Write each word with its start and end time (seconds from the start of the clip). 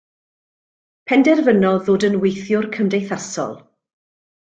Penderfynodd 1.11 1.85
ddod 1.89 2.07
yn 2.09 2.19
weithiwr 2.25 2.69
cymdeithasol. 2.77 3.57